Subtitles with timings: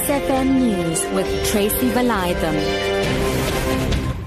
[0.00, 2.56] Lotus FM News with Tracy Valaydham.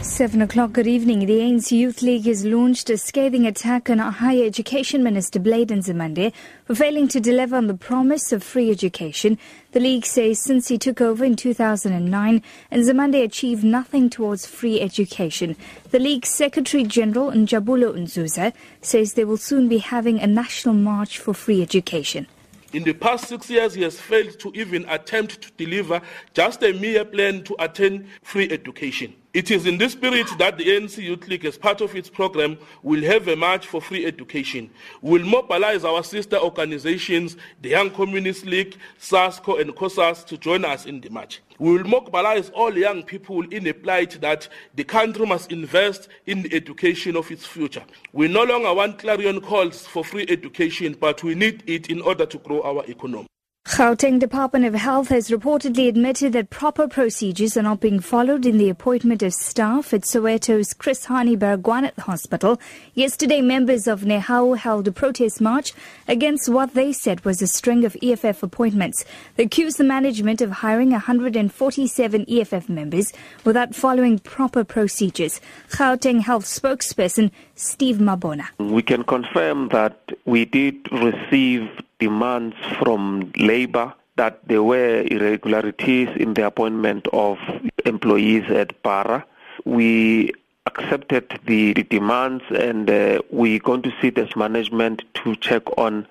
[0.03, 1.25] Seven o'clock, good evening.
[1.25, 6.31] The ANC Youth League has launched a scathing attack on Higher Education Minister Blade Nzimande
[6.65, 9.39] for failing to deliver on the promise of free education.
[9.71, 15.55] The league says since he took over in 2009, Nzimande achieved nothing towards free education.
[15.89, 21.17] The league's Secretary General Njabulo Nzuza says they will soon be having a national march
[21.17, 22.27] for free education.
[22.73, 26.01] In the past six years, he has failed to even attempt to deliver
[26.33, 29.13] just a mere plan to attain free education.
[29.33, 32.55] It is in this spirit that the ANC Youth League, as part of its program,
[32.83, 34.69] will have a march for free education.
[35.01, 40.63] We will mobilize our sister organizations, the Young Communist League, SASCO, and COSAS, to join
[40.63, 41.41] us in the march.
[41.57, 46.43] We will mobilize all young people in a plight that the country must invest in
[46.43, 47.83] the education of its future.
[48.11, 52.27] We no longer want clarion calls for free education, but we need it in order
[52.27, 53.25] to grow our economy.
[53.73, 58.59] Gauteng Department of Health has reportedly admitted that proper procedures are not being followed in
[58.59, 62.61] the appointment of staff at Soweto's Chris Hani Baragwanath Hospital.
[62.93, 65.73] Yesterday, members of Nehawu held a protest march
[66.07, 69.05] against what they said was a string of EFF appointments.
[69.37, 73.11] They accused the management of hiring 147 EFF members
[73.43, 75.41] without following proper procedures.
[75.71, 78.45] Gauteng Health spokesperson Steve Mabona.
[78.59, 81.67] We can confirm that we did receive
[82.03, 87.37] demands from labor that there were irregularities in the appointment of
[87.85, 89.25] employees at Bara.
[89.63, 90.33] We
[90.65, 96.05] accepted the, the demands and uh, we're going to sit as management to check on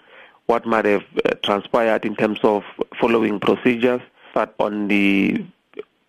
[0.46, 2.64] what might have uh, transpired in terms of
[2.98, 4.00] following procedures.
[4.32, 5.44] But on the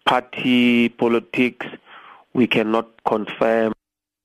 [0.05, 1.65] party politics,
[2.33, 3.73] we cannot confirm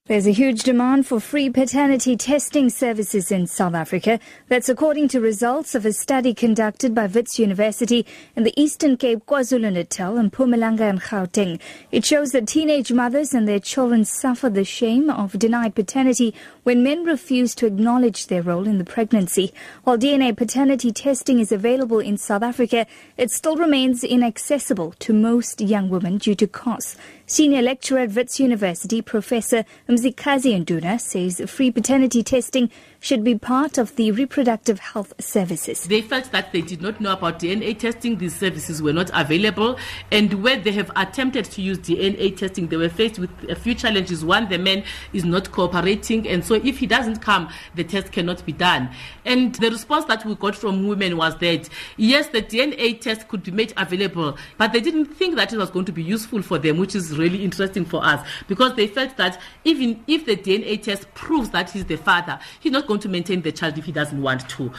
[0.08, 4.18] there's a huge demand for free paternity testing services in South Africa.
[4.48, 9.26] That's according to results of a study conducted by Wits University in the Eastern Cape,
[9.26, 11.60] KwaZulu-Natal and Mpumalanga and Gauteng.
[11.92, 16.82] It shows that teenage mothers and their children suffer the shame of denied paternity when
[16.82, 19.52] men refuse to acknowledge their role in the pregnancy.
[19.84, 22.86] While DNA paternity testing is available in South Africa,
[23.18, 26.96] it still remains inaccessible to most young women due to costs.
[27.30, 32.70] Senior lecturer at Wits University, Professor Mzikazi Nduna, says free paternity testing
[33.00, 35.84] should be part of the reproductive health services.
[35.84, 39.78] They felt that they did not know about DNA testing, these services were not available,
[40.10, 43.74] and where they have attempted to use DNA testing, they were faced with a few
[43.74, 44.24] challenges.
[44.24, 48.44] One, the man is not cooperating, and so if he doesn't come, the test cannot
[48.44, 48.90] be done.
[49.24, 53.42] And the response that we got from women was that yes, the DNA test could
[53.42, 56.58] be made available, but they didn't think that it was going to be useful for
[56.58, 60.82] them, which is really interesting for us because they felt that even if the DNA
[60.82, 63.92] test proves that he's the father, he's not going to maintain the child if he
[63.92, 64.72] doesn't want to.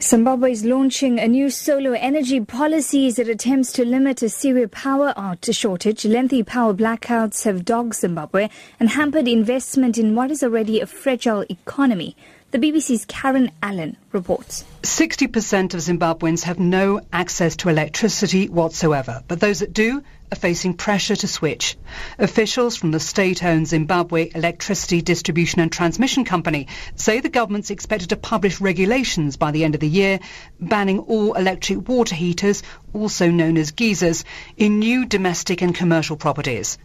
[0.00, 4.68] Zimbabwe is launching a new solar energy policy as it attempts to limit a severe
[4.68, 6.04] power shortage.
[6.04, 8.48] Lengthy power blackouts have dogged Zimbabwe
[8.78, 12.14] and hampered investment in what is already a fragile economy.
[12.50, 14.64] The BBC's Karen Allen reports.
[14.80, 20.72] 60% of Zimbabweans have no access to electricity whatsoever, but those that do are facing
[20.72, 21.76] pressure to switch.
[22.18, 28.16] Officials from the state-owned Zimbabwe Electricity Distribution and Transmission Company say the government's expected to
[28.16, 30.18] publish regulations by the end of the year
[30.58, 32.62] banning all electric water heaters,
[32.94, 34.24] also known as geysers,
[34.56, 36.78] in new domestic and commercial properties.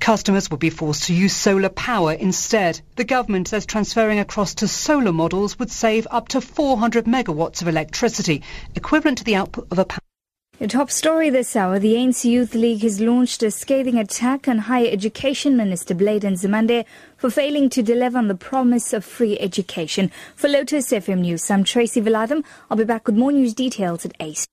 [0.00, 2.80] Customers would be forced to use solar power instead.
[2.96, 7.68] The government says transferring across to solar models would save up to 400 megawatts of
[7.68, 8.42] electricity,
[8.74, 9.98] equivalent to the output of a power.
[10.60, 14.58] Your top story this hour, the ANC Youth League has launched a scathing attack on
[14.58, 16.84] Higher Education Minister Blade Nzimande
[17.16, 20.10] for failing to deliver on the promise of free education.
[20.34, 22.42] For Lotus FM News, I'm Tracy Valaydham.
[22.68, 24.48] I'll be back with more news details at 8.